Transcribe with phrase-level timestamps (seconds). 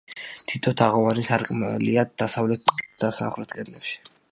[0.51, 3.97] თითო თაღოვანი სარკმელია დასავლეთ და სამხრეთ კედლებში.